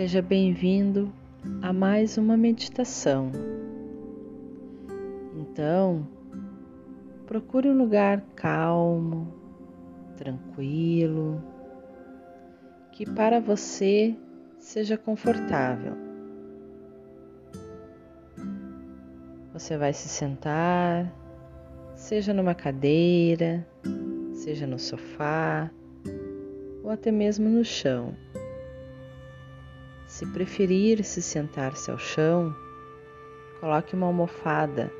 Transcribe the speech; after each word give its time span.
Seja 0.00 0.22
bem-vindo 0.22 1.12
a 1.60 1.74
mais 1.74 2.16
uma 2.16 2.34
meditação. 2.34 3.30
Então, 5.36 6.08
procure 7.26 7.68
um 7.68 7.76
lugar 7.76 8.22
calmo, 8.34 9.30
tranquilo, 10.16 11.44
que 12.92 13.04
para 13.04 13.40
você 13.40 14.16
seja 14.58 14.96
confortável. 14.96 15.92
Você 19.52 19.76
vai 19.76 19.92
se 19.92 20.08
sentar, 20.08 21.14
seja 21.94 22.32
numa 22.32 22.54
cadeira, 22.54 23.68
seja 24.32 24.66
no 24.66 24.78
sofá 24.78 25.70
ou 26.82 26.88
até 26.88 27.12
mesmo 27.12 27.50
no 27.50 27.62
chão. 27.62 28.14
Se 30.10 30.26
preferir 30.26 31.04
se 31.04 31.22
sentar-se 31.22 31.88
ao 31.88 31.96
chão, 31.96 32.52
coloque 33.60 33.94
uma 33.94 34.06
almofada. 34.06 34.90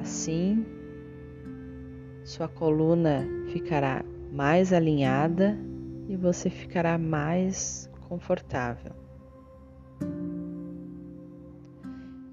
Assim, 0.00 0.66
sua 2.24 2.48
coluna 2.48 3.24
ficará 3.52 4.04
mais 4.32 4.72
alinhada 4.72 5.56
e 6.08 6.16
você 6.16 6.50
ficará 6.50 6.98
mais 6.98 7.88
confortável. 8.08 8.92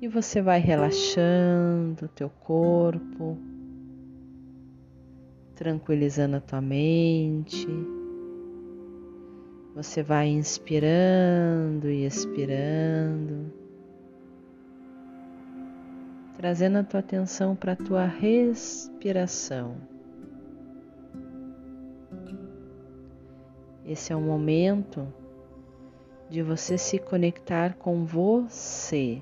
E 0.01 0.07
você 0.07 0.41
vai 0.41 0.59
relaxando 0.59 2.05
o 2.05 2.09
teu 2.09 2.29
corpo, 2.29 3.37
tranquilizando 5.53 6.37
a 6.37 6.41
tua 6.41 6.59
mente. 6.59 7.67
Você 9.73 10.03
vai 10.03 10.27
inspirando 10.27 11.89
e 11.89 12.05
expirando, 12.05 13.53
trazendo 16.35 16.79
a 16.79 16.83
tua 16.83 16.99
atenção 16.99 17.55
para 17.55 17.71
a 17.71 17.77
tua 17.77 18.05
respiração. 18.05 19.77
Esse 23.85 24.11
é 24.11 24.15
o 24.15 24.21
momento 24.21 25.07
de 26.29 26.41
você 26.41 26.77
se 26.77 26.99
conectar 26.99 27.75
com 27.75 28.05
você. 28.05 29.21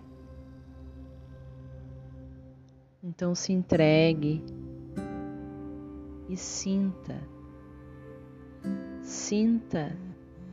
Então 3.04 3.36
se 3.36 3.54
entregue 3.54 4.44
e 6.28 6.36
sinta, 6.36 7.22
sinta 9.02 9.96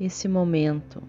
esse 0.01 0.29
momento. 0.29 1.03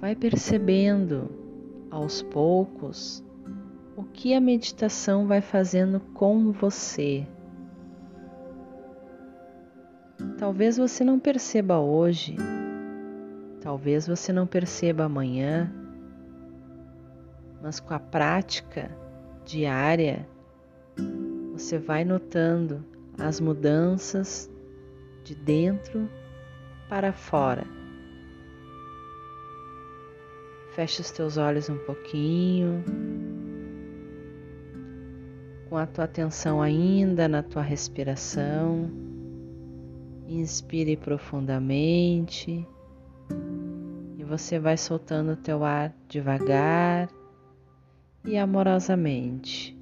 Vai 0.00 0.14
percebendo 0.14 1.30
aos 1.90 2.22
poucos 2.22 3.22
o 3.96 4.02
que 4.02 4.32
a 4.34 4.40
meditação 4.40 5.26
vai 5.26 5.40
fazendo 5.40 6.00
com 6.14 6.52
você. 6.52 7.26
Talvez 10.38 10.76
você 10.78 11.04
não 11.04 11.18
perceba 11.18 11.78
hoje, 11.78 12.36
talvez 13.60 14.06
você 14.06 14.32
não 14.32 14.46
perceba 14.46 15.04
amanhã, 15.04 15.70
mas 17.62 17.78
com 17.78 17.92
a 17.92 17.98
prática 17.98 18.90
diária 19.44 20.26
você 21.52 21.78
vai 21.78 22.04
notando 22.04 22.82
as 23.18 23.38
mudanças 23.38 24.50
de 25.24 25.34
dentro 25.34 26.08
para 26.88 27.12
fora. 27.12 27.64
Feche 30.74 31.00
os 31.00 31.10
teus 31.10 31.36
olhos 31.36 31.68
um 31.68 31.78
pouquinho, 31.78 32.84
com 35.68 35.76
a 35.76 35.86
tua 35.86 36.04
atenção 36.04 36.60
ainda 36.60 37.28
na 37.28 37.42
tua 37.42 37.62
respiração. 37.62 38.90
Inspire 40.28 40.96
profundamente 40.96 42.66
e 44.16 44.24
você 44.24 44.60
vai 44.60 44.76
soltando 44.76 45.32
o 45.32 45.36
teu 45.36 45.64
ar 45.64 45.92
devagar 46.08 47.08
e 48.24 48.36
amorosamente. 48.36 49.79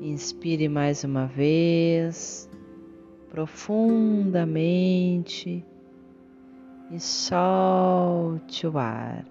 Inspire 0.00 0.66
mais 0.66 1.04
uma 1.04 1.26
vez, 1.26 2.48
profundamente 3.28 5.62
e 6.90 6.98
solte 6.98 8.66
o 8.66 8.78
ar. 8.78 9.26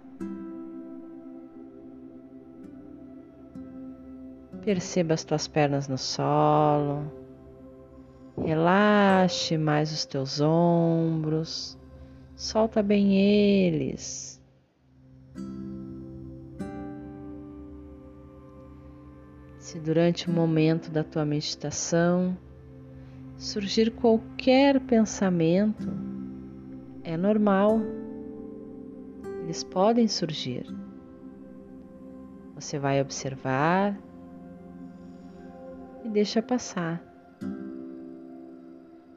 Perceba 4.63 5.15
as 5.15 5.23
tuas 5.23 5.47
pernas 5.47 5.87
no 5.87 5.97
solo, 5.97 7.11
relaxe 8.37 9.57
mais 9.57 9.91
os 9.91 10.05
teus 10.05 10.39
ombros, 10.39 11.75
solta 12.35 12.83
bem 12.83 13.17
eles. 13.17 14.38
Se 19.59 19.77
durante 19.77 20.29
o 20.29 20.33
momento 20.33 20.89
da 20.89 21.03
tua 21.03 21.25
meditação 21.25 22.35
surgir 23.37 23.91
qualquer 23.91 24.79
pensamento, 24.79 25.85
é 27.03 27.17
normal, 27.17 27.81
eles 29.43 29.61
podem 29.61 30.07
surgir. 30.07 30.65
Você 32.55 32.79
vai 32.79 33.01
observar 33.01 33.99
e 36.05 36.09
deixa 36.09 36.41
passar. 36.41 37.03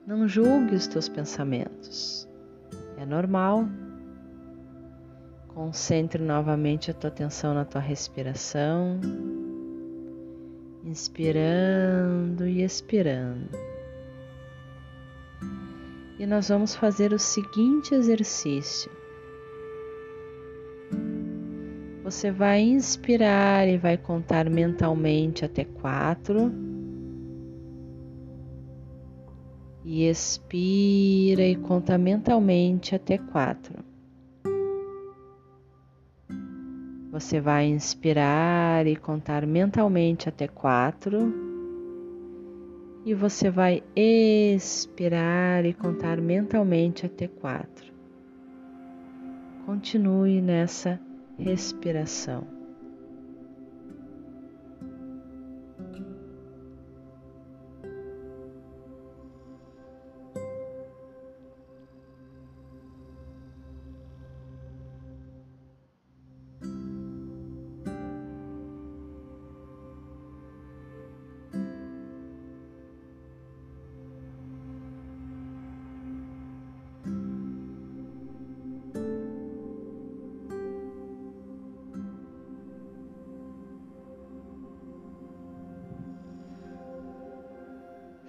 Não 0.05 0.27
julgue 0.27 0.75
os 0.75 0.89
teus 0.89 1.09
pensamentos, 1.09 2.29
é 2.97 3.07
normal. 3.07 3.69
Concentre 5.47 6.23
novamente 6.23 6.91
a 6.91 6.95
tua 6.95 7.09
atenção 7.09 7.55
na 7.55 7.65
tua 7.65 7.81
respiração 7.81 8.99
inspirando 10.93 12.47
e 12.47 12.63
expirando. 12.63 13.49
E 16.19 16.27
nós 16.27 16.51
vamos 16.51 16.75
fazer 16.75 17.15
o 17.15 17.19
seguinte 17.19 17.95
exercício. 17.95 18.91
Você 22.05 22.31
vai 22.31 22.61
inspirar 22.61 23.67
e 23.67 23.79
vai 23.79 23.97
contar 23.97 24.51
mentalmente 24.51 25.47
até 25.47 25.65
quatro. 25.65 26.53
E 29.83 30.07
expira 30.07 31.43
e 31.43 31.57
conta 31.57 31.97
mentalmente 31.97 32.95
até 32.95 33.17
quatro. 33.17 33.92
Você 37.13 37.43
vai 37.43 37.67
inspirar 37.67 38.87
e 38.87 38.97
contar 38.97 39.47
mentalmente 39.47 40.31
até 40.31 40.49
quatro. 40.49 41.31
E 43.05 43.13
você 43.13 43.51
vai 43.51 43.83
expirar 43.95 45.67
e 45.67 45.75
contar 45.75 46.19
mentalmente 46.23 47.05
até 47.05 47.29
quatro. 47.29 47.93
Continue 49.67 50.41
nessa 50.41 50.99
respiração. 51.39 52.62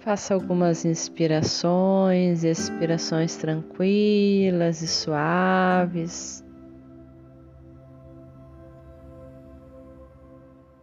Faça 0.04 0.34
algumas 0.34 0.84
inspirações, 0.84 2.44
expirações 2.44 3.36
tranquilas 3.36 4.82
e 4.82 4.86
suaves. 4.86 6.44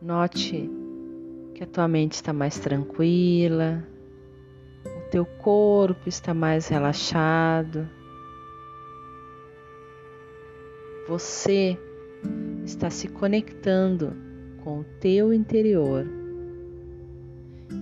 Note 0.02 0.68
que 1.54 1.64
a 1.64 1.68
tua 1.68 1.88
mente 1.88 2.14
está 2.14 2.34
mais 2.34 2.58
tranquila, 2.58 3.88
o 4.88 5.10
teu 5.12 5.24
corpo 5.24 6.10
está 6.10 6.34
mais 6.34 6.68
relaxado. 6.68 7.88
Você 11.08 11.78
está 12.66 12.90
se 12.90 13.08
conectando 13.08 14.16
com 14.64 14.80
o 14.80 14.84
teu 15.00 15.32
interior. 15.32 16.08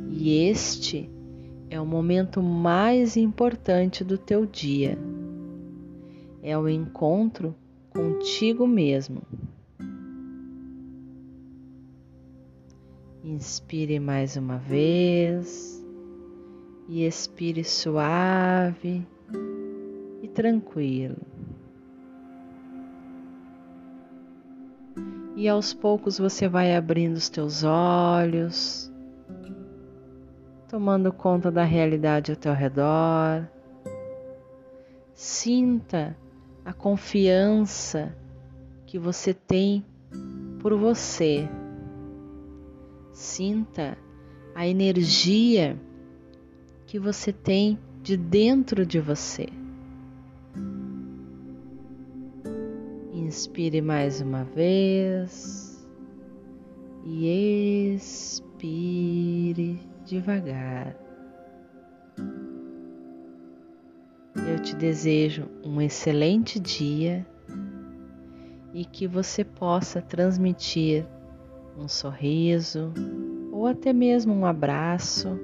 E 0.09 0.49
este 0.49 1.09
é 1.69 1.79
o 1.79 1.85
momento 1.85 2.41
mais 2.41 3.15
importante 3.15 4.03
do 4.03 4.17
teu 4.17 4.45
dia. 4.45 4.97
É 6.41 6.57
o 6.57 6.67
encontro 6.67 7.55
contigo 7.89 8.65
mesmo. 8.65 9.21
Inspire 13.23 13.99
mais 13.99 14.35
uma 14.35 14.57
vez 14.57 15.85
e 16.87 17.05
expire 17.05 17.63
suave 17.63 19.05
e 20.23 20.27
tranquilo. 20.27 21.17
E 25.35 25.47
aos 25.47 25.73
poucos 25.73 26.17
você 26.17 26.47
vai 26.47 26.75
abrindo 26.75 27.15
os 27.15 27.29
teus 27.29 27.63
olhos, 27.63 28.88
tomando 30.69 31.11
conta 31.11 31.51
da 31.51 31.63
realidade 31.63 32.31
ao 32.31 32.37
teu 32.37 32.53
redor. 32.53 33.49
Sinta 35.15 36.15
a 36.63 36.71
confiança 36.71 38.15
que 38.85 38.99
você 38.99 39.33
tem 39.33 39.83
por 40.59 40.77
você. 40.77 41.49
Sinta 43.11 43.97
a 44.53 44.67
energia 44.67 45.75
que 46.85 46.99
você 46.99 47.33
tem 47.33 47.79
de 48.03 48.15
dentro 48.15 48.85
de 48.85 48.99
você. 48.99 49.47
Inspire 53.11 53.81
mais 53.81 54.21
uma 54.21 54.43
vez 54.43 55.83
e 57.03 57.95
expire 57.95 59.88
devagar. 60.09 60.95
Eu 64.47 64.59
te 64.61 64.75
desejo 64.75 65.47
um 65.63 65.79
excelente 65.79 66.59
dia 66.59 67.25
e 68.73 68.83
que 68.85 69.07
você 69.07 69.43
possa 69.43 70.01
transmitir 70.01 71.05
um 71.77 71.87
sorriso 71.87 72.91
ou 73.51 73.67
até 73.67 73.93
mesmo 73.93 74.33
um 74.33 74.45
abraço 74.45 75.39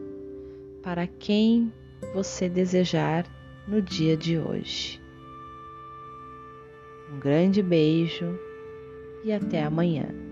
para 0.81 1.05
quem 1.05 1.71
você 2.13 2.49
desejar 2.49 3.25
no 3.67 3.81
dia 3.81 4.17
de 4.17 4.37
hoje. 4.37 5.01
Um 7.13 7.19
grande 7.19 7.61
beijo 7.61 8.37
e 9.23 9.31
até 9.31 9.63
amanhã. 9.63 10.24